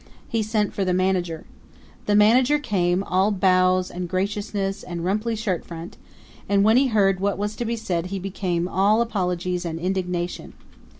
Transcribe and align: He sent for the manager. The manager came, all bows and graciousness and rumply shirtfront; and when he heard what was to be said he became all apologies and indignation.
He 0.27 0.41
sent 0.41 0.73
for 0.73 0.83
the 0.83 0.95
manager. 0.95 1.45
The 2.07 2.15
manager 2.15 2.57
came, 2.57 3.03
all 3.03 3.29
bows 3.31 3.91
and 3.91 4.09
graciousness 4.09 4.81
and 4.81 5.01
rumply 5.01 5.37
shirtfront; 5.37 5.91
and 6.49 6.63
when 6.63 6.77
he 6.77 6.87
heard 6.87 7.19
what 7.19 7.37
was 7.37 7.55
to 7.57 7.65
be 7.65 7.75
said 7.75 8.07
he 8.07 8.17
became 8.17 8.67
all 8.67 9.01
apologies 9.03 9.63
and 9.63 9.77
indignation. 9.79 10.53